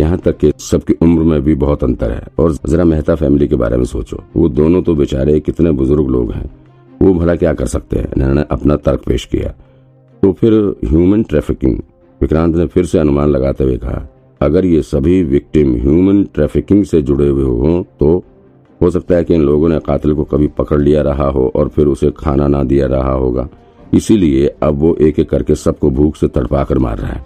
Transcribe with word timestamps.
यहाँ 0.00 0.18
तक 0.18 0.36
कि 0.38 0.52
सबकी 0.60 0.94
उम्र 1.02 1.22
में 1.22 1.40
भी 1.42 1.54
बहुत 1.56 1.84
अंतर 1.84 2.10
है। 2.10 2.26
और 2.38 2.54
जरा 2.66 2.84
मेहता 2.84 3.14
फैमिली 3.14 3.48
के 3.48 3.56
बारे 3.56 3.76
में 3.76 3.84
सोचो। 3.86 4.22
वो 4.36 4.48
दोनों 4.50 4.82
तो 4.82 4.94
बेचारे 4.94 5.38
कितने 5.40 5.70
बुज़ुर्ग 5.72 6.08
लोग 6.08 6.32
हैं। 6.32 6.50
वो 7.00 7.12
भला 7.14 7.34
क्या 7.34 7.52
कर 7.54 7.66
सकते 7.66 7.98
हैं? 7.98 8.12
नैना 8.16 8.44
अपना 8.50 8.76
तर्क 8.78 9.02
पेश 9.06 9.24
किया। 9.24 9.52
तो 10.22 10.32
फिर 10.32 10.52
ह्यूमन 10.84 11.22
ट्रैफिकिंग 11.22 11.78
विक्रांत 12.20 12.56
ने 12.56 12.66
फिर 12.66 12.84
से 12.86 12.98
अनुमान 12.98 13.28
लगाते 13.28 13.64
हुए 13.64 13.76
कहा, 13.76 14.06
अगर 14.40 14.64
ये 14.64 14.82
सभी 14.82 15.22
विक्टिम 15.24 15.74
ह्यूमन 15.74 16.22
ट्रैफिकिंग 16.34 16.84
से 16.84 17.00
जुड़े 17.02 17.28
हुए 17.28 17.44
हों 17.44 17.82
तो 18.00 18.22
हो 18.80 18.90
सकता 18.90 19.16
है 19.16 19.24
कि 19.24 19.34
इन 19.34 19.42
लोगों 19.42 19.68
ने 19.68 19.78
कातिल 19.78 20.14
को 20.14 20.24
कभी 20.24 20.46
पकड़ 20.48 20.80
लिया 20.80 21.02
रहा 21.02 21.28
हो 21.28 21.50
और 21.56 21.68
फिर 21.68 21.86
उसे 21.86 22.10
खाना 22.16 22.46
ना 22.46 22.62
दिया 22.64 22.86
रहा 22.86 23.12
होगा। 23.12 23.48
इसीलिए 23.94 24.46
अब 24.62 24.78
वो 24.78 24.94
एक 24.96 25.18
एक 25.18 25.28
करके 25.30 25.54
सबको 25.54 25.90
भूख 25.90 26.16
से 26.16 26.28
तड़पा 26.28 26.62
कर 26.64 26.78
मार 26.78 26.98
रहा 26.98 27.12
है। 27.12 27.24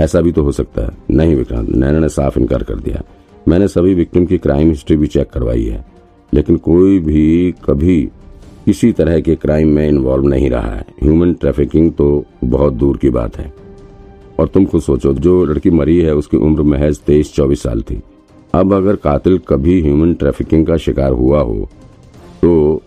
ऐसा 0.00 0.20
भी 0.20 0.32
तो 0.32 0.42
हो 0.42 0.52
सकता 0.52 0.82
है। 0.82 0.90
नहीं, 1.10 1.34
विक्रांत, 1.36 1.68
नैना 1.68 1.98
ने 1.98 2.08
साफ़ 2.08 2.38
इनकार 2.38 2.62
कर 2.62 2.76
दिया। 2.76 3.02
मैंने 3.46 3.68
सभी 3.68 3.94
विक्टिम 3.94 4.26
की 4.26 4.38
क्राइम 4.38 4.68
हिस्ट्री 4.68 4.96
भी 4.96 5.06
चेक 5.06 5.30
करवाई 5.30 5.64
है, 5.64 5.84
लेकिन 6.32 6.56
कोई 6.58 6.98
भी 7.00 7.54
कभी 7.64 8.02
किसी 8.66 8.92
तरह 8.92 9.20
के 9.20 9.34
क्राइम 9.36 9.68
में 9.68 9.86
इन्वॉल्व 9.88 10.26
नहीं 10.26 10.50
रहा 10.50 10.70
है। 10.70 10.84
ह्यूमन 11.02 11.32
ट्रैफिकिंग 11.34 11.92
तो 11.92 12.24
बहुत 12.44 12.72
दूर 12.74 12.96
की 12.96 13.10
बात 13.10 13.36
है। 13.36 13.52
और 14.38 14.46
तुम 14.46 14.64
खुद 14.64 14.82
सोचो, 14.82 15.12
जो 15.14 15.44
लड़की 15.44 15.70
मरी 15.70 15.98
है, 15.98 16.14
उसकी 16.14 16.36
उम्र 16.36 16.62
महज 16.64 16.98
तेईस 16.98 17.34
चौबीस 17.34 17.62
साल 17.62 17.82
थी। 17.82 18.00
अब 18.54 18.72
अगर 18.74 18.96
कातिल 18.98 19.38
कभी 19.48 19.80
ह्यूमन 19.82 20.14
ट्रैफिकिंग 20.14 20.66
का 20.66 20.76
शिकार 20.76 21.12
हुआ 21.12 21.40
हो 21.40 21.68
तो 22.42 22.82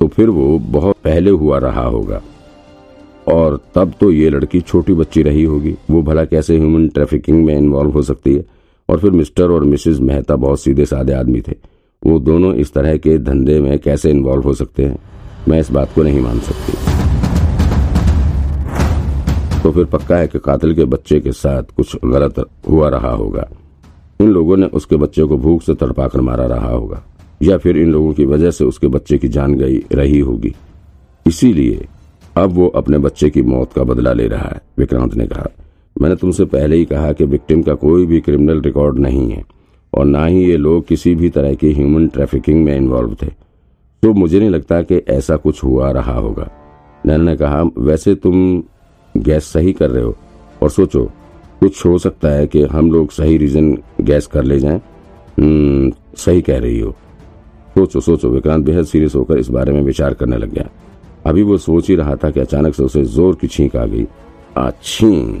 तो 0.00 0.06
फिर 0.06 0.28
वो 0.30 0.58
बहुत 0.60 0.96
पहले 1.04 1.30
हुआ 1.32 1.58
रहा 1.58 1.84
होगा। 1.84 2.20
और 3.28 3.60
तब 3.74 3.92
तो 4.00 4.10
ये 4.10 4.30
लड़की 4.30 4.60
छोटी 4.60 4.92
बच्ची 4.92 5.22
रही 5.22 5.44
होगी। 5.44 5.74
वो 5.90 6.02
भला 6.02 6.24
कैसे 6.24 6.58
ह्यूमन 6.58 6.88
ट्रैफिकिंग 6.88 7.44
में 7.44 7.56
इन्वॉल्व 7.58 7.90
हो 7.90 8.02
सकती 8.02 8.34
है? 8.34 8.44
और 8.88 8.98
फिर 8.98 9.10
मिस्टर 9.10 9.50
और 9.50 9.64
मिसेज 9.64 10.00
मेहता 10.00 10.36
बहुत 10.36 10.60
सीधे 10.60 10.86
साधे 10.86 11.12
आदमी 11.12 11.40
थे। 11.40 11.54
वो 12.06 12.18
दोनों 12.18 12.54
इस 12.54 12.72
तरह 12.72 12.96
के 12.96 13.18
धंधे 13.18 13.60
में 13.60 13.78
कैसे 13.78 14.10
इन्वॉल्व 14.10 14.42
हो 14.42 14.54
सकते 14.54 14.84
हैं? 14.84 14.98
मैं 15.48 15.60
इस 15.60 15.70
बात 15.70 15.94
को 15.94 16.02
नहीं 16.02 16.20
मान 16.20 16.38
सकती। 16.38 16.72
तो 19.62 19.70
फिर 19.72 19.84
पक्का 19.84 20.16
है 20.16 20.28
कि 20.28 20.38
कातिल 20.38 20.74
के 20.74 20.84
बच्चे 20.84 21.20
के 21.20 21.32
साथ 21.32 21.62
कुछ 21.76 21.96
गलत 22.04 22.44
हुआ 22.70 22.88
रहा 22.88 23.10
होगा। 23.10 23.48
इन 24.20 24.30
लोगों 24.30 24.56
ने 24.56 24.66
उसके 24.66 24.96
बच्चे 24.96 25.22
को 25.22 25.36
भूख 25.36 25.62
से 25.62 25.74
तड़पाकर 25.74 26.20
मारा 26.20 26.46
रहा 26.46 26.70
होगा। 26.70 27.02
या 27.42 27.58
फिर 27.58 27.78
इन 27.78 27.92
लोगों 27.92 28.12
की 28.12 28.24
वजह 28.24 28.50
से 28.50 28.64
उसके 28.64 28.88
बच्चे 28.88 29.18
की 29.18 29.28
जान 29.28 29.54
गई 29.54 29.84
रही 29.92 30.18
होगी। 30.18 30.54
इसीलिए 31.26 31.86
अब 32.36 32.50
वो 32.50 32.68
अपने 32.68 32.98
बच्चे 32.98 33.30
की 33.30 33.42
मौत 33.42 33.72
का 33.72 33.84
बदला 33.84 34.12
ले 34.12 34.26
रहा 34.28 34.48
है 34.48 34.60
विक्रांत 34.78 35.14
ने 35.14 35.26
कहा। 35.26 35.46
मैंने 36.02 36.16
तुमसे 36.16 36.44
पहले 36.44 36.76
ही 36.76 36.84
कहा 36.84 37.12
कि 37.12 37.24
विक्टिम 37.24 37.62
का 37.62 37.74
कोई 37.74 38.06
भी 38.06 38.20
क्रिमिनल 38.20 38.60
रिकॉर्ड 38.60 38.98
नहीं 38.98 39.30
है 39.30 39.44
और 39.94 40.04
ना 40.04 40.26
ही 40.26 40.44
ये 40.44 40.56
लोग 40.56 40.86
किसी 40.86 41.14
भी 41.14 41.30
तरह 41.30 41.54
की 41.54 41.72
ह्यूमन 41.72 42.08
ट्रैफिकिंग 42.08 42.64
में 42.64 42.76
इन्वॉल्व 42.76 43.16
थे। 43.22 43.26
तो 44.02 44.12
मुझे 44.12 44.38
नहीं 44.40 44.50
लगता 44.50 44.82
कि 44.82 44.94
ऐसा 44.94 45.36
कुछ 45.36 45.64
हुआ 45.64 45.90
रहा 45.90 46.12
होगा। 46.12 46.50
नैना 47.06 47.24
ने 47.24 47.36
कहा 47.36 47.64
वैसे 47.78 48.14
तुम 48.14 48.62
गैस 49.16 49.44
सही 49.44 49.72
कर 49.72 49.90
रहे 49.90 50.04
हो 50.04 50.16
और 50.62 50.70
सोचो 50.70 51.10
कुछ 51.60 51.86
हो 51.86 51.98
सकता 51.98 52.28
है 52.28 52.46
कि 52.46 52.62
हम 52.62 52.92
लोग 52.92 53.10
सही 53.10 53.36
रीजन 53.36 53.78
गैस 54.00 54.26
कर 54.26 54.44
ले 54.44 54.58
जाएँ? 54.58 54.80
हम्म, 55.40 55.92
सही 56.16 56.42
कह 56.42 56.58
रही 56.58 56.80
हो। 56.80 56.90
सोचो 57.74 58.00
सोचो। 58.00 58.28
विक्रांत 58.28 58.64
बेहद 58.64 58.84
सीरियस 58.84 59.14
होकर 59.14 59.38
इस 59.38 59.48
बारे 59.48 59.72
में 59.72 59.82
विचार 59.82 60.14
करने 60.14 60.36
लग 60.36 60.52
गया। 60.52 60.68
अभी 61.26 61.42
वो 61.42 61.56
सोच 61.58 61.88
ही 61.88 61.94
रहा 61.96 62.14
था 62.16 62.30
कि 62.30 62.40
अचानक 62.40 62.74
से 62.74 62.82
उसे 62.82 63.02
ज़ोर 63.04 63.34
की 63.34 63.46
छींक 63.46 63.76
आ 63.76 63.84
गई। 63.84 64.06
अच्छी 64.56 65.38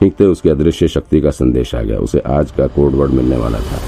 छींकते 0.00 0.24
उसके 0.24 0.50
अदृश्य 0.50 0.88
शक्ति 0.88 1.20
का 1.20 1.30
संदेश 1.30 1.74
आ 1.74 1.80
गया। 1.82 1.98
उसे 1.98 2.18
आज 2.28 2.50
का 2.50 2.66
कोडवर्ड 2.66 3.12
मिलने 3.12 3.36
वाला 3.36 3.58
था। 3.58 3.78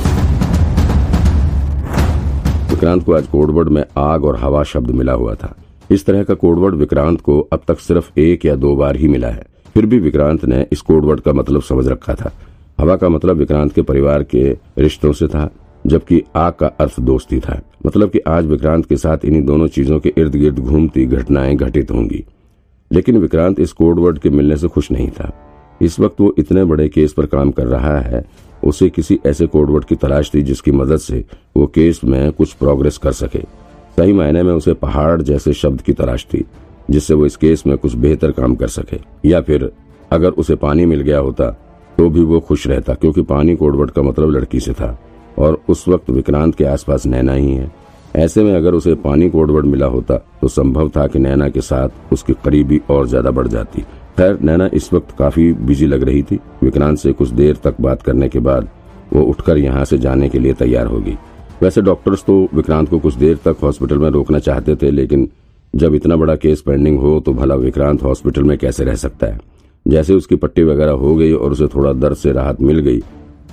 विक्रांत 2.71 3.05
को 3.05 3.13
आज 3.13 3.27
कोडवर्ड 3.27 3.69
में 3.69 3.85
आग 3.97 4.25
और 4.25 4.37
हवा 4.37 4.63
शब्द 4.63 4.91
मिला 4.91 5.13
हुआ 5.13 5.35
था। 5.35 5.55
इस 5.91 6.07
तरह 6.07 6.23
का 6.23 6.35
कोडवर्ड 6.35 6.75
विक्रांत 6.75 7.21
को 7.21 7.41
अब 7.53 7.63
तक 7.69 7.79
सिर्फ़ 7.79 8.19
एक 8.19 8.47
या 8.47 8.55
दो 8.57 8.75
बार 8.77 8.97
ही 8.97 9.09
मिला 9.09 9.29
है। 9.29 9.47
फिर 9.75 9.87
भी 9.87 9.99
विक्रांत 9.99 10.45
ने 10.45 10.67
इस 10.73 10.81
कोडवर्ड 10.81 11.21
का 11.21 11.33
मतलब 11.33 11.63
समझ 11.63 11.87
रखा 11.89 12.15
था। 12.15 12.33
हवा 12.81 12.97
का 12.97 13.09
मतलब 13.09 13.37
विक्रांत 13.37 13.73
के 13.73 13.83
परिवार 13.83 14.23
के 14.25 14.51
रिश्तों 14.79 15.13
से 15.13 15.27
था। 15.27 15.51
जबकि 15.87 16.23
आग 16.37 16.53
का 16.53 16.67
अर्थ 16.67 17.01
दोस्ती 17.01 17.41
था। 17.41 17.63
मतलब 17.87 18.11
कि 18.11 18.19
आज 18.19 18.47
विक्रांत 18.47 18.87
के 18.87 18.97
साथ 18.97 19.19
इन्हीं 19.25 19.43
दोनों 19.43 19.67
चीज़ों 19.67 20.01
के 20.01 20.15
इर्द 20.19 20.37
गिर्द 20.37 20.59
घूमती 20.59 21.07
घटनाएँ 21.07 21.57
घटित 21.57 21.91
होंगी। 21.91 22.25
लेकिन 22.93 23.19
विक्रांत 23.19 23.61
इस 23.61 23.73
कोडवर्ड 23.73 24.19
के 24.19 24.31
मिलने 24.31 24.57
से 24.57 24.69
खुश 24.69 24.91
नहीं 24.91 25.11
था। 25.11 25.33
इस 25.83 26.01
वक्त 26.01 26.21
वो 26.21 26.35
इतने 26.39 26.65
बड़े 26.65 26.89
केस 26.89 27.13
पर 27.13 27.27
काम 27.27 27.51
कर 27.51 27.67
रहा 27.67 28.01
है, 28.01 28.25
उसे 28.65 28.89
किसी 28.91 29.19
ऐसे 29.27 29.47
कोडवर्ड 29.47 29.85
की 29.85 29.95
तलाश 29.95 30.31
थी 30.35 30.43
जिसकी 30.43 30.73
मदद 30.73 30.97
से 30.97 31.25
वो 31.57 31.67
केस 31.67 32.01
में 32.05 32.33
कुछ 32.33 32.53
प्रोग्रेस 32.53 32.99
कर 32.99 33.13
सके। 33.13 33.39
सही 33.97 34.13
मायने 34.13 34.43
में 34.43 34.53
उसे 34.53 34.75
पहाड़ 34.75 35.23
जैसे 35.23 35.53
शब्द 35.53 35.81
की 35.81 35.93
तलाश 35.93 36.27
थी, 36.35 36.45
जिससे 36.91 37.15
वो 37.15 37.27
इस 37.27 37.37
केस 37.37 37.67
में 37.67 37.79
कुछ 37.79 37.95
बेहतर 37.95 38.31
काम 38.31 38.55
कर 38.55 38.69
सके। 38.69 39.29
या 39.29 39.41
फिर, 39.41 39.73
अगर 40.11 40.31
उसे 40.31 40.55
पानी 40.55 40.87
मिल 40.87 41.01
गया 41.01 41.19
होता 41.19 41.51
तो 41.99 42.11
भी 42.11 42.21
वो 42.21 42.41
खुश 42.41 42.67
रहता, 42.67 42.95
क्योंकि 42.95 43.23
पानी 43.23 43.57
कोडवर्ड 43.57 43.91
का 43.91 44.03
मतलब 44.03 44.31
लड़की 44.31 44.61
से 44.61 44.73
था। 44.73 44.99
और 45.39 45.61
उस 45.69 45.87
वक्त 45.89 46.11
विक्रांत 46.11 46.55
के 46.55 46.65
आसपास 46.67 47.07
नैना 47.07 47.33
ही 47.33 47.55
है। 47.55 47.71
ऐसे 48.17 48.43
में 48.45 48.55
अगर 48.55 48.75
उसे 48.75 48.95
पानी 48.97 49.29
कोडवर्ड 49.31 49.67
मिला 49.67 49.87
होता 49.89 50.17
तो 50.41 50.49
संभव 50.51 50.89
था 50.89 51.07
कि 51.07 51.19
नैना 51.19 51.49
के 51.49 51.61
साथ 51.63 52.13
उसकी 52.13 52.33
करीबी 52.45 52.81
और 52.91 53.07
ज़्यादा 53.09 53.31
बढ़ 53.31 53.49
जाती। 53.49 53.83
खैर, 54.19 54.39
नैना 54.41 54.69
इस 54.75 54.93
वक्त 54.93 55.15
काफ़ी 55.19 55.53
बिज़ी 55.53 55.87
लग 55.87 56.03
रही 56.03 56.23
थी। 56.23 56.39
विक्रांत 56.63 56.99
से 56.99 57.13
कुछ 57.13 57.29
देर 57.31 57.57
तक 57.65 57.81
बात 57.81 58.03
करने 58.03 58.29
के 58.29 58.39
बाद 58.41 58.69
वो 59.13 59.23
उठकर 59.23 59.59
यहाँ 59.59 59.85
से 59.85 59.99
जाने 59.99 60.29
के 60.29 60.39
लिए 60.39 60.53
तैयार 60.55 60.87
होगी 60.87 61.17
वैसे 61.63 61.83
डॉक्टर्स 61.83 62.25
तो 62.25 62.37
विक्रांत 62.55 62.89
को 62.89 62.99
कुछ 62.99 63.15
देर 63.15 63.39
तक 63.45 63.57
हॉस्पिटल 63.63 63.99
में 63.99 64.09
रोकना 64.11 64.39
चाहते 64.41 64.75
थे, 64.77 64.91
लेकिन 64.91 65.29
जब 65.75 65.95
इतना 65.95 66.17
बड़ा 66.17 66.35
केस 66.37 66.61
पेंडिंग 66.61 66.99
हो 66.99 67.19
तो 67.21 67.33
भला 67.33 67.55
विक्रांत 67.57 68.03
हॉस्पिटल 68.03 68.43
में 68.43 68.57
कैसे 68.59 68.85
रह 68.85 68.95
सकता 68.97 69.27
है? 69.27 69.39
जैसे 69.87 70.15
उसकी 70.15 70.37
पट्टी 70.37 70.63
वगैरह 70.65 70.93
हो 70.93 71.15
गई 71.17 71.33
और 71.33 71.53
उसे 71.53 71.67
थोड़ा 71.67 71.93
दर्द 71.95 72.17
से 72.17 72.33
राहत 72.33 72.61
मिल 72.61 72.79
गई 72.79 73.01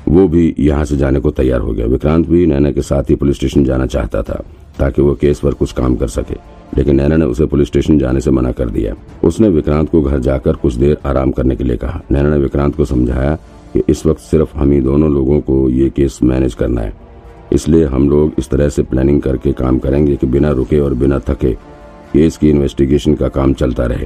वो 0.08 0.28
भी 0.28 0.54
यहाँ 0.60 0.86
से 0.86 0.98
जाने 0.98 1.20
को 1.20 1.32
तैयार 1.32 1.60
हो 1.60 1.74
गया। 1.74 1.86
विक्रांत 1.86 2.28
भी 2.28 2.46
नैना 2.46 2.72
के 2.72 2.82
साथ 2.82 3.10
ही 3.10 3.16
पुलिस 3.16 3.36
स्टेशन 3.36 3.64
जाना 3.64 3.86
चाहता 3.86 4.22
था, 4.22 4.42
ताकि 4.80 5.02
वो 5.02 5.14
केस 5.16 5.40
पर 5.40 5.54
कुछ 5.54 5.72
काम 5.72 5.96
कर 5.96 6.08
सके, 6.08 6.36
लेकिन 6.78 6.96
नैना 6.96 7.18
ने 7.18 7.26
उसे 7.26 7.46
पुलिस 7.46 7.68
स्टेशन 7.68 8.00
जाने 8.00 8.22
से 8.22 8.32
मना 8.32 8.52
कर 8.52 8.70
दिया। 8.70 8.96
उसने 9.24 9.50
विक्रांत 9.50 9.90
को 9.90 10.02
घर 10.02 10.20
जाकर 10.20 10.56
कुछ 10.56 10.74
देर 10.76 10.98
आराम 11.06 11.32
करने 11.32 11.56
के 11.56 11.64
लिए 11.64 11.78
कहा। 11.78 12.02
नैना 12.12 12.30
ने 12.30 12.38
विक्रांत 12.38 12.76
को 12.76 12.86
समझाया 12.86 13.36
कि 13.74 13.82
इस 13.90 14.06
वक्त 14.06 14.22
सिर्फ़ 14.22 14.58
हम 14.58 14.72
ही 14.72 14.80
दोनों 14.82 15.12
लोगों 15.14 15.40
को 15.42 15.68
ये 15.70 15.90
केस 15.90 16.20
मैनेज 16.24 16.54
करना 16.54 16.82
है। 16.82 16.94
इसलिए 17.54 17.86
हम 17.86 18.10
लोग 18.10 18.34
इस 18.40 18.50
तरह 18.50 18.70
से 18.70 18.84
प्लानिंग 18.84 19.22
करके 19.22 19.52
काम 19.54 19.78
करेंगे 19.80 20.16
कि 20.16 20.28
बिना 20.28 20.50
रुके 20.52 20.80
और 20.80 20.94
बिना 20.94 21.20
थके 21.20 21.54
केस 22.14 22.38
की 22.38 22.50
इन्वेस्टिगेशन 22.50 23.16
का 23.16 23.28
काम 23.30 23.54
चलता 23.54 23.86
रहे। 23.86 24.06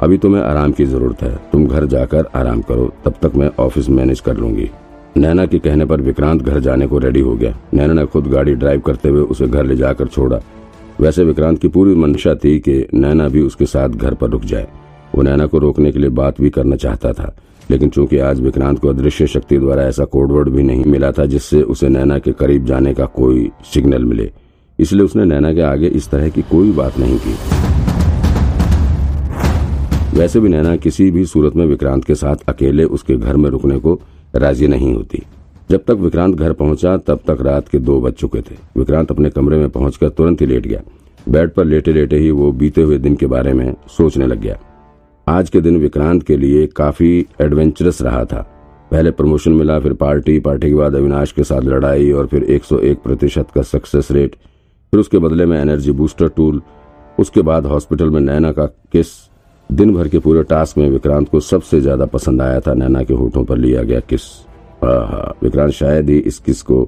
अभी 0.00 0.18
तुम्हें 0.18 0.42
आराम 0.42 0.72
की 0.72 0.84
ज़रूरत 0.84 1.22
है। 1.22 1.34
तुम 1.52 1.66
घर 1.66 1.86
जाकर 1.86 2.28
आराम 2.34 2.60
करो। 2.60 2.92
तब 3.04 3.14
तक 3.22 3.34
मैं 3.36 3.50
ऑफ़िस 3.58 3.88
मैनेज 3.90 4.20
कर 4.20 4.36
लूँगी। 4.36 4.70
नैना 5.16 5.46
के 5.46 5.58
कहने 5.58 5.84
पर 5.84 6.00
विक्रांत 6.00 6.42
घर 6.42 6.60
जाने 6.60 6.86
को 6.86 6.98
रेडी 6.98 7.20
हो 7.20 7.34
गया। 7.34 7.58
नैना 7.74 7.92
ने 7.92 8.06
खुद 8.06 8.26
गाड़ी 8.26 8.54
ड्राइव 8.54 8.80
करते 8.80 9.08
हुए 9.08 9.20
उसे 9.20 9.46
घर 9.46 9.64
ले 9.64 9.76
जाकर 9.76 10.06
छोड़ा। 10.06 10.40
वैसे 11.00 11.24
विक्रांत 11.24 11.58
की 11.58 11.68
पूरी 11.68 11.94
मंशा 11.94 12.34
थी 12.34 12.58
कि 12.58 12.86
नैना 12.94 13.28
भी 13.28 13.40
उसके 13.40 13.66
साथ 13.66 13.88
घर 13.88 14.14
पर 14.14 14.28
रुक 14.28 14.44
जाए। 14.44 14.68
वो 15.14 15.22
नैना 15.22 15.46
को 15.46 15.58
रोकने 15.58 15.92
के 15.92 15.98
लिए 15.98 16.10
बात 16.10 16.40
भी 16.40 16.50
करना 16.50 16.76
चाहता 16.76 17.12
था। 17.12 17.36
लेकिन 17.70 17.88
चूँकि 17.88 18.18
आज 18.18 18.40
विक्रांत 18.40 18.78
को 18.78 18.88
अदृश्य 18.88 19.26
शक्ति 19.26 19.58
द्वारा 19.58 19.82
ऐसा 19.82 20.04
कोडवर्ड 20.04 20.48
भी 20.48 20.62
नहीं 20.62 20.84
मिला 20.84 21.12
था, 21.12 21.26
जिससे 21.26 21.62
उसे 21.62 21.88
नैना 21.88 22.18
के 22.18 22.32
करीब 22.32 22.64
जाने 22.64 22.94
का 22.94 23.04
कोई 23.04 23.50
सिग्नल 23.74 24.04
मिले। 24.04 24.30
इसलिए 24.78 25.02
उसने 25.02 25.24
नैना 25.24 25.52
के 25.54 25.60
आगे 25.60 25.86
इस 25.86 26.10
तरह 26.10 26.28
की 26.28 26.42
कोई 26.42 26.72
बात 26.72 26.98
नहीं 26.98 27.18
की। 27.18 27.34
वैसे 30.18 30.40
भी 30.40 30.48
नैना 30.48 30.76
किसी 30.76 31.10
भी 31.10 31.24
सूरत 31.26 31.56
में 31.56 31.66
विक्रांत 31.66 32.04
के 32.04 32.14
साथ 32.14 32.36
अकेले 32.48 32.84
उसके 32.84 33.16
घर 33.16 33.36
में 33.36 33.50
रुकने 33.50 33.78
को 33.78 34.00
राज़ी 34.34 34.66
नहीं 34.66 34.94
होती। 34.94 35.22
जब 35.70 35.84
तक 35.84 35.90
विक्रांत 35.90 36.34
घर 36.34 36.52
पहुँचा, 36.52 36.96
तब 36.96 37.20
तक 37.26 37.38
रात 37.40 37.68
के 37.68 37.78
दो 37.78 38.00
बज 38.00 38.12
चुके 38.12 38.40
थे। 38.40 38.54
विक्रांत 38.76 39.10
अपने 39.10 39.30
कमरे 39.30 39.58
में 39.58 39.68
पहुंचकर 39.70 40.08
तुरंत 40.08 40.40
ही 40.40 40.46
लेट 40.46 40.66
गया। 40.66 40.80
बेड 41.28 41.50
पर 41.50 41.64
लेटे 41.64 41.92
लेटे 41.92 42.18
ही 42.18 42.30
वो 42.30 42.52
बीते 42.52 42.82
हुए 42.82 42.98
दिन 42.98 43.16
के 43.16 43.26
बारे 43.26 43.52
में 43.52 43.74
सोचने 43.88 44.26
लग 44.26 44.40
गया। 44.40 44.58
आज 45.28 45.50
के 45.50 45.60
दिन 45.60 45.76
विक्रांत 45.76 46.22
के 46.22 46.36
लिए 46.36 46.66
काफ़ी 46.66 47.26
एडवेंचरस 47.40 48.02
रहा 48.02 48.24
था। 48.24 48.40
पहले 48.90 49.10
प्रमोशन 49.10 49.52
मिला, 49.52 49.78
फिर 49.80 49.92
पार्टी 49.92 50.38
पार्टी 50.40 50.68
के 50.68 50.74
बाद 50.74 50.94
अविनाश 50.94 51.32
के 51.32 51.44
साथ 51.44 51.60
लड़ाई 51.60 52.10
और 52.12 52.26
फिर 52.26 52.44
101 52.44 53.02
प्रतिशत 53.02 53.46
का 53.54 53.62
सक्सेस 53.62 54.10
रेट, 54.10 54.34
फिर 54.92 55.00
उसके 55.00 55.18
बदले 55.18 55.46
में 55.46 55.60
एनर्जी 55.60 55.92
बूस्टर 55.92 56.28
टूल, 56.28 56.62
उसके 57.18 57.42
बाद 57.42 57.66
हॉस्पिटल 57.66 58.10
में 58.10 58.20
नैना 58.20 58.52
का 58.52 58.66
किस 58.66 59.06
दिन 59.72 59.94
भर 59.94 60.08
के 60.08 60.18
पूरे 60.18 60.42
टास्क 60.42 60.78
में 60.78 60.88
विक्रांत 60.90 61.28
को 61.28 61.40
सबसे 61.40 61.80
ज़्यादा 61.80 62.04
पसंद 62.06 62.42
आया 62.42 62.60
था। 62.60 62.72
नैना 62.74 63.02
के 63.02 63.14
होठों 63.14 63.44
पर 63.44 63.56
लिया 63.56 63.82
गया 63.82 64.00
किस? 64.00 64.22
विक्रांत 65.42 65.72
शायद 65.72 66.08
ही 66.10 66.16
इस 66.20 66.38
किस 66.38 66.60
को 66.62 66.82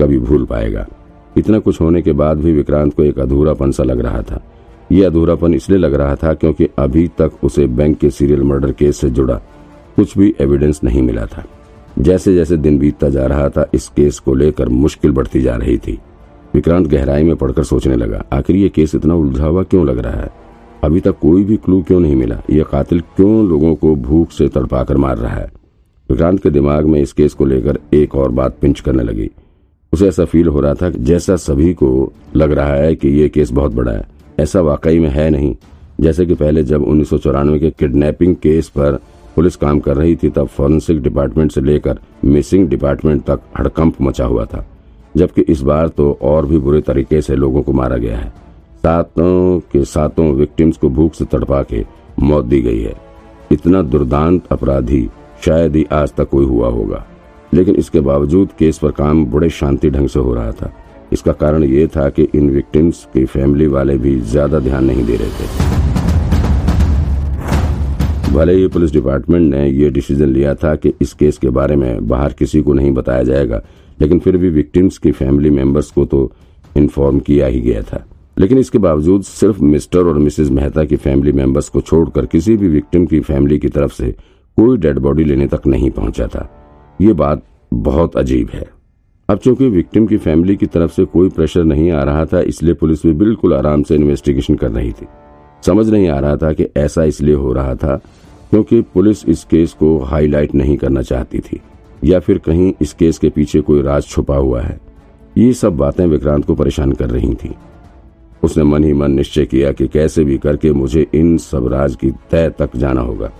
कभी 0.00 0.18
भूल 0.18 0.44
पाएगा। 0.44 0.86
इतना 1.36 1.58
कुछ 1.58 1.80
होने 1.80 2.02
के 2.02 2.12
बाद 2.12 2.38
भी 2.38 2.52
विक्रांत 2.52 2.94
को 2.94 3.02
एक 3.04 3.18
अधूरापन 3.18 3.70
सा 3.70 3.82
लग 3.82 4.00
रहा 4.00 4.22
था। 4.22 4.40
यह 4.92 5.06
अधूरापन 5.06 5.54
इसलिए 5.54 5.78
लग 5.78 5.94
रहा 5.94 6.14
था 6.16 6.32
क्योंकि 6.34 6.68
अभी 6.78 7.06
तक 7.18 7.44
उसे 7.44 7.66
बैंक 7.66 7.98
के 7.98 8.10
सीरियल 8.10 8.42
मर्डर 8.42 8.72
केस 8.72 9.00
से 9.00 9.10
जुड़ा 9.10 9.34
कुछ 9.96 10.16
भी 10.18 10.34
एविडेंस 10.40 10.80
नहीं 10.84 11.02
मिला 11.02 11.26
था। 11.26 11.44
जैसे 11.98 12.34
जैसे 12.34 12.56
दिन 12.56 12.78
बीतता 12.78 13.08
जा 13.08 13.26
रहा 13.26 13.48
था, 13.48 13.66
इस 13.74 13.88
केस 13.88 14.18
को 14.18 14.34
लेकर 14.34 14.68
मुश्किल 14.68 15.12
बढ़ती 15.12 15.42
जा 15.42 15.56
रही 15.56 15.76
थी। 15.78 15.98
विक्रांत 16.54 16.86
गहराई 16.86 17.22
में 17.22 17.36
पढ़कर 17.36 17.64
सोचने 17.64 17.96
लगा, 17.96 18.24
आखिर 18.32 18.56
ये 18.56 18.68
केस 18.68 18.94
इतना 18.94 19.14
उलझा 19.14 19.46
हुआ 19.46 19.62
क्यों 19.62 19.86
लग 19.86 19.98
रहा 19.98 20.20
है? 20.20 20.30
अभी 20.84 21.00
तक 21.00 21.18
कोई 21.18 21.44
भी 21.44 21.56
क्लू 21.56 21.82
क्यों 21.82 22.00
नहीं 22.00 22.16
मिला? 22.16 22.40
यह 22.50 22.64
कातिल 22.64 23.00
क्यों 23.16 23.46
लोगों 23.48 23.74
को 23.74 23.94
भूख 23.96 24.30
से 24.30 24.48
तड़पाकर 24.48 24.96
मार 24.96 25.18
रहा 25.18 25.34
है? 25.34 25.50
विक्रांत 26.10 26.42
के 26.42 26.50
दिमाग 26.50 26.86
में 26.86 27.00
इस 27.00 27.12
केस 27.12 27.34
को 27.34 27.44
लेकर 27.44 27.78
एक 27.94 28.14
और 28.14 28.30
बात 28.30 28.56
पिंच 28.60 28.80
करने 28.80 29.02
लगी। 29.02 29.30
उसे 29.92 30.08
ऐसा 30.08 30.24
फील 30.24 30.48
हो 30.48 30.60
रहा 30.60 30.74
था 30.74 30.90
जैसा 30.90 31.36
सभी 31.36 31.72
को 31.74 32.12
लग 32.36 32.52
रहा 32.52 32.74
है 32.74 32.94
कि 32.94 33.08
ये 33.10 33.28
केस 33.28 33.50
बहुत 33.50 33.72
बड़ा 33.72 33.92
है, 33.92 34.06
ऐसा 34.40 34.60
वाकई 34.60 34.98
में 34.98 35.08
है 35.08 35.28
नहीं। 35.30 35.54
जैसे 36.00 36.26
कि 36.26 36.34
पहले 36.34 36.62
जब 36.64 36.82
उन्नीस 36.82 37.10
सौ 37.10 37.18
चौरानवे 37.18 37.58
के 37.58 37.70
किडनैपिंग 37.70 38.36
केस 38.36 38.68
पर 38.68 38.98
पुलिस 39.36 39.56
काम 39.56 39.80
कर 39.80 39.96
रही 39.96 40.16
थी, 40.16 40.28
तब 40.28 40.46
फॉरेंसिक 40.46 41.02
डिपार्टमेंट 41.02 41.52
से 41.52 41.60
लेकर 41.60 41.98
मिसिंग 42.24 42.68
डिपार्टमेंट 42.68 43.24
तक 43.24 43.40
हड़कंप 43.58 44.02
मचा 44.02 44.24
हुआ 44.24 44.44
था। 44.44 44.66
जबकि 45.16 45.42
इस 45.42 45.60
बार 45.60 45.88
तो 45.88 46.18
और 46.22 46.46
भी 46.46 46.58
बुरे 46.58 46.80
तरीके 46.80 47.20
से 47.22 47.36
लोगों 47.36 47.62
को 47.62 47.72
मारा 47.72 47.96
गया 47.96 48.18
है। 48.18 48.32
सातों 48.84 49.60
के 49.72 49.84
सातों 49.84 50.24
विक्टिम्स 50.34 50.76
को 50.76 50.88
भूख 50.88 51.14
से 51.14 51.24
तड़पा 51.24 51.62
के 51.62 51.84
मौत 52.20 52.44
दी 52.44 52.60
गई 52.62 52.80
है। 52.80 52.94
इतना 53.52 53.80
दुर्दांत 53.82 54.52
अपराधी 54.52 55.08
शायद 55.44 55.76
ही 55.76 55.84
आज 55.92 56.12
तक 56.12 56.28
कोई 56.30 56.44
हुआ 56.44 56.68
होगा। 56.70 57.04
लेकिन 57.52 57.74
इसके 57.74 58.00
बावजूद 58.00 58.52
केस 58.58 58.78
पर 58.78 58.90
काम 58.90 59.24
बड़े 59.26 59.48
शांति 59.50 59.90
ढंग 59.90 60.08
से 60.08 60.20
हो 60.20 60.34
रहा 60.34 60.52
था। 60.52 60.72
इसका 61.12 61.32
कारण 61.34 61.64
ये 61.64 61.86
था 61.96 62.08
कि 62.10 62.28
इन 62.34 62.50
विक्टिम्स 62.50 63.04
की 63.14 63.24
फैमिली 63.26 63.66
वाले 63.68 63.96
भी 63.98 64.18
ज़्यादा 64.20 64.58
ध्यान 64.60 64.84
नहीं 64.84 65.04
दे 65.04 65.16
रहे 65.16 65.30
थे। 65.30 65.46
भले 68.32 68.54
ही 68.54 68.66
पुलिस 68.68 68.92
डिपार्टमेंट 68.92 69.50
ने 69.50 69.66
यह 69.66 69.90
डिसीज़न 69.90 70.28
लिया 70.28 70.54
था 70.54 70.74
कि 70.76 70.92
इस 71.02 71.12
केस 71.14 71.38
के 71.38 71.50
बारे 71.50 71.76
में 71.76 72.06
बाहर 72.08 72.32
किसी 72.32 72.62
को 72.62 72.72
नहीं 72.72 72.92
बताया 72.92 73.22
जाएगा, 73.22 73.62
लेकिन 74.00 74.18
फिर 74.18 74.36
भी 74.36 74.48
विक्टिम्स 74.52 74.98
की 74.98 75.12
फैमिली 75.12 75.50
मेंबर्स 75.52 75.90
को 75.90 76.04
तो 76.04 76.30
इन्फॉर्म 76.76 77.18
किया 77.20 77.46
ही 77.46 77.60
गया 77.60 77.82
था। 77.82 78.06
लेकिन 78.36 78.58
इसके 78.58 78.78
बावजूद 78.78 79.22
सिर्फ़ 79.22 79.62
मिस्टर 79.62 80.06
और 80.06 80.18
मिसेज 80.18 80.50
मेहता 80.50 80.84
की 80.84 80.96
फैमिली 80.96 81.32
मेंबर्स 81.32 81.68
को 81.68 81.80
छोड़कर 81.80 82.26
किसी 82.26 82.56
भी 82.56 82.68
विक्टिम 82.68 83.06
की 83.06 83.20
फैमिली 83.20 83.58
की 83.58 83.68
तरफ़ 83.68 83.92
से 83.92 84.10
कोई 84.58 84.76
डेड 84.78 84.98
बॉडी 84.98 85.24
लेने 85.24 85.46
तक 85.46 85.66
नहीं 85.66 85.90
पहुँचा 85.90 86.26
था। 86.26 86.48
ये 87.00 87.12
बात 87.12 87.42
बहुत 87.72 88.16
अजीब 88.16 88.50
है। 88.54 88.64
अब 89.28 89.38
चूँकि 89.38 89.68
विक्टिम 89.68 90.06
की 90.06 90.16
फैमिली 90.16 90.56
की 90.56 90.66
तरफ़ 90.66 90.92
से 90.92 91.04
कोई 91.04 91.28
प्रेशर 91.28 91.64
नहीं 91.64 91.90
आ 91.90 92.02
रहा 92.02 92.24
था, 92.24 92.40
इसलिए 92.40 92.74
पुलिस 92.74 93.06
भी 93.06 93.12
बिल्कुल 93.14 93.54
आराम 93.54 93.82
से 93.82 93.94
इन्वेस्टिगेशन 93.94 94.54
कर 94.54 94.70
रही 94.70 94.92
थी। 94.92 95.06
समझ 95.62 95.88
नहीं 95.90 96.08
आ 96.08 96.18
रहा 96.18 96.36
था 96.36 96.52
कि 96.52 96.68
ऐसा 96.76 97.04
इसलिए 97.04 97.34
हो 97.34 97.52
रहा 97.52 97.74
था 97.74 97.96
क्योंकि 98.50 98.80
पुलिस 98.94 99.24
इस 99.26 99.44
केस 99.44 99.72
को 99.72 99.98
हाईलाइट 100.00 100.54
नहीं 100.54 100.76
करना 100.76 101.02
चाहती 101.02 101.38
थी, 101.38 101.60
या 102.04 102.18
फिर 102.20 102.38
कहीं 102.38 102.72
इस 102.80 102.92
केस 102.92 103.18
के 103.18 103.28
पीछे 103.28 103.60
कोई 103.60 103.82
राज 103.82 104.04
छुपा 104.04 104.36
हुआ 104.36 104.60
है। 104.62 104.78
ये 105.38 105.52
सब 105.52 105.76
बातें 105.76 106.06
विक्रांत 106.06 106.44
को 106.44 106.54
परेशान 106.54 106.92
कर 106.92 107.10
रही 107.10 107.34
थी। 107.34 107.54
उसने 108.44 108.64
मन 108.64 108.84
ही 108.84 108.92
मन 108.92 109.10
निश्चय 109.10 109.44
किया 109.44 109.72
कि 109.72 109.88
कैसे 109.88 110.24
भी 110.24 110.38
करके 110.38 110.72
मुझे 110.72 111.06
इन 111.14 111.36
सब 111.38 111.68
राज 111.72 111.96
की 111.96 112.10
तय 112.10 112.52
तक 112.58 112.76
जाना 112.76 113.00
होगा। 113.00 113.30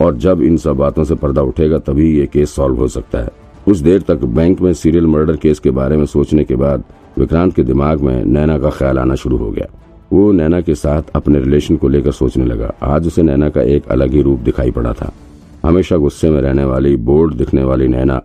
और 0.00 0.16
जब 0.16 0.42
इन 0.42 0.56
सब 0.56 0.76
बातों 0.76 1.04
से 1.04 1.14
पर्दा 1.14 1.42
उठेगा, 1.42 1.78
तभी 1.78 2.18
ये 2.18 2.26
केस 2.26 2.54
सॉल्व 2.54 2.76
हो 2.76 2.88
सकता 2.88 3.18
है। 3.18 3.30
कुछ 3.64 3.78
देर 3.78 4.00
तक 4.00 4.24
बैंक 4.24 4.60
में 4.60 4.74
सीरियल 4.74 5.06
मर्डर 5.06 5.36
केस 5.36 5.58
के 5.58 5.70
बारे 5.70 5.96
में 5.96 6.06
सोचने 6.06 6.44
के 6.44 6.56
बाद 6.56 6.84
विक्रांत 7.18 7.54
के 7.54 7.62
दिमाग 7.62 8.00
में 8.00 8.24
नैना 8.24 8.58
का 8.58 8.70
ख्याल 8.70 8.98
आना 8.98 9.14
शुरू 9.14 9.36
हो 9.36 9.50
गया। 9.50 9.66
वो 10.12 10.32
नैना 10.32 10.60
के 10.60 10.74
साथ 10.74 11.02
अपने 11.14 11.38
रिलेशन 11.40 11.76
को 11.76 11.88
लेकर 11.88 12.12
सोचने 12.12 12.44
लगा। 12.44 12.74
आज 12.82 13.06
उसे 13.06 13.22
नैना 13.22 13.48
का 13.48 13.62
एक 13.62 13.86
अलग 13.86 14.10
ही 14.10 14.22
रूप 14.22 14.40
दिखाई 14.40 14.70
पड़ा 14.70 14.92
था। 14.92 15.12
हमेशा 15.64 15.96
गुस्से 15.96 16.30
में 16.30 16.40
रहने 16.40 16.64
वाली 16.64 16.96
बोर्ड 16.96 17.34
दिखने 17.34 17.64
वाली 17.64 17.88
नैना 17.88 18.22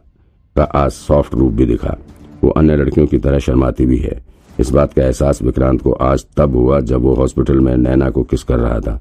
का 0.55 0.63
आज 0.63 0.91
सॉफ्ट 0.91 1.33
रूप 1.33 1.53
भी 1.53 1.65
दिखा। 1.65 1.97
वो 2.43 2.49
अन्य 2.49 2.75
लड़कियों 2.75 3.07
की 3.07 3.17
तरह 3.17 3.39
शर्माती 3.39 3.85
भी 3.85 3.97
है। 3.97 4.28
इस 4.59 4.69
बात 4.71 4.93
का 4.93 5.03
एहसास 5.03 5.41
विक्रांत 5.41 5.81
को 5.81 5.91
आज 5.93 6.25
तब 6.37 6.55
हुआ 6.55 6.79
जब 6.81 7.01
वो 7.01 7.13
हॉस्पिटल 7.15 7.59
में 7.59 7.75
नैना 7.77 8.09
को 8.09 8.23
किस 8.23 8.41
कर 8.43 8.57
रहा 8.59 8.79
था। 8.79 8.99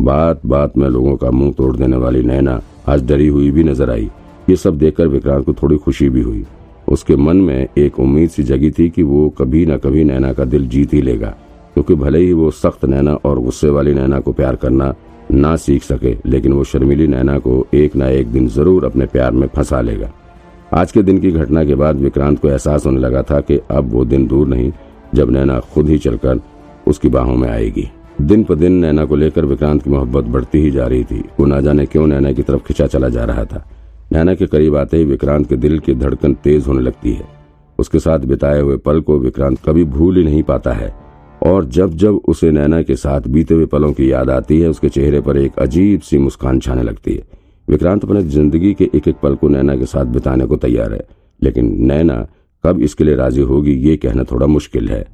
बात 0.00 0.44
बात 0.46 0.76
में 0.78 0.88
लोगों 0.88 1.16
का 1.16 1.30
मुँह 1.30 1.52
तोड़ 1.52 1.74
देने 1.76 1.96
वाली 1.96 2.22
नैना 2.22 2.60
आज 2.88 3.02
डरी 3.06 3.26
हुई 3.28 3.50
भी 3.50 3.64
नज़र 3.64 3.90
आई। 3.90 4.08
ये 4.50 4.56
सब 4.56 4.78
देखकर 4.78 5.06
विक्रांत 5.06 5.44
को 5.46 5.52
थोड़ी 5.52 5.76
खुशी 5.76 6.08
भी 6.08 6.20
हुई। 6.20 6.44
उसके 6.88 7.16
मन 7.16 7.36
में 7.38 7.68
एक 7.78 7.98
उम्मीद 8.00 8.30
सी 8.30 8.42
जगी 8.42 8.70
थी 8.70 8.88
कि 8.90 9.02
वो 9.02 9.28
कभी 9.38 9.64
न 9.66 9.76
कभी 9.76 10.04
नैना 10.04 10.32
का 10.32 10.44
दिल 10.44 10.68
जीत 10.68 10.94
ही 10.94 11.02
लेगा, 11.02 11.34
क्योंकि 11.74 11.94
भले 11.94 12.18
ही 12.18 12.32
वो 12.32 12.50
सख्त 12.52 12.84
नैना 12.84 13.14
और 13.14 13.40
गुस्से 13.40 13.70
वाली 13.70 13.94
नैना 13.94 14.20
को 14.20 14.32
प्यार 14.32 14.56
करना 14.56 14.94
ना 15.30 15.54
सीख 15.56 15.82
सके, 15.82 16.16
लेकिन 16.26 16.52
वो 16.52 16.64
शर्मिली 16.64 17.06
नैना 17.08 17.38
को 17.38 17.66
एक 17.74 17.96
ना 17.96 18.08
एक 18.10 18.32
दिन 18.32 18.48
ज़रूर 18.50 18.84
अपने 18.84 19.06
प्यार 19.06 19.32
में 19.32 19.46
फंसा 19.48 19.80
लेगा। 19.80 20.12
आज 20.74 20.92
के 20.92 21.02
दिन 21.02 21.18
की 21.20 21.30
घटना 21.32 21.64
के 21.64 21.74
बाद 21.74 21.96
विक्रांत 21.98 22.40
को 22.40 22.48
एहसास 22.48 22.86
होने 22.86 23.00
लगा 23.00 23.22
था 23.22 23.40
कि 23.40 23.60
अब 23.70 23.90
वो 23.92 24.04
दिन 24.04 24.26
दूर 24.26 24.46
नहीं 24.48 24.70
जब 25.14 25.30
नैना 25.30 25.60
खुद 25.60 25.88
ही 25.88 25.98
चलकर 25.98 26.40
उसकी 26.86 27.08
बाहों 27.08 27.36
में 27.36 27.48
आएगी। 27.48 27.88
दिन 28.20 28.44
पर 28.44 28.54
दिन 28.54 28.72
नैना 28.72 29.04
को 29.04 29.16
लेकर 29.16 29.44
विक्रांत 29.44 29.82
की 29.82 29.90
मोहब्बत 29.90 30.24
बढ़ती 30.24 30.58
ही 30.58 30.70
जा 30.70 30.86
रही 30.86 31.04
थी। 31.04 31.24
वो 31.40 31.46
ना 31.46 31.60
जाने 31.60 31.86
क्यों 31.86 32.06
नैना 32.06 32.32
की 32.32 32.42
तरफ़ 32.42 32.62
खिंचा 32.62 32.86
चला 32.86 33.08
जा 33.08 33.24
रहा 33.24 33.44
था। 33.44 33.68
नैना 34.12 34.34
के 34.34 34.46
करीब 34.46 34.76
आते 34.76 34.96
ही 34.96 35.04
विक्रांत 35.04 35.48
के 35.48 35.56
दिल 35.56 35.78
की 35.78 35.94
धड़कन 35.94 36.34
तेज 36.34 36.66
होने 36.66 36.80
लगती 36.80 37.12
है। 37.12 37.24
उसके 37.78 37.98
साथ 37.98 38.18
बिताए 38.18 38.60
हुए 38.60 38.76
पल 38.76 39.00
को 39.00 39.18
विक्रांत 39.18 39.58
कभी 39.66 39.84
भूल 39.84 40.16
ही 40.16 40.24
नहीं 40.24 40.42
पाता 40.42 40.72
है। 40.72 40.94
और 41.42 41.64
जब 41.64 41.94
जब 41.94 42.20
उसे 42.28 42.50
नैना 42.50 42.82
के 42.82 42.96
साथ 42.96 43.20
बीते 43.20 43.54
हुए 43.54 43.66
पलों 43.66 43.92
की 43.92 44.12
याद 44.12 44.30
आती 44.30 44.60
है, 44.60 44.68
उसके 44.68 44.88
चेहरे 44.88 45.20
पर 45.20 45.36
एक 45.36 45.58
अजीब 45.58 46.00
सी 46.00 46.18
मुस्कान 46.18 46.60
छाने 46.60 46.82
लगती 46.82 47.14
है। 47.14 47.22
विक्रांत 47.68 48.04
अपने 48.04 48.22
ज़िंदगी 48.22 48.74
के 48.74 48.90
एक 48.94 49.08
एक 49.08 49.16
पल 49.22 49.34
को 49.34 49.48
नैना 49.48 49.76
के 49.76 49.86
साथ 49.86 50.04
बिताने 50.04 50.46
को 50.46 50.56
तैयार 50.56 50.92
है। 50.92 51.06
लेकिन 51.42 51.76
नैना 51.78 52.26
कब 52.64 52.80
इसके 52.82 53.04
लिए 53.04 53.14
राज़ी 53.16 53.40
होगी 53.42 53.72
ये 53.88 53.96
कहना 53.96 54.24
थोड़ा 54.24 54.46
मुश्किल 54.46 54.88
है। 54.88 55.04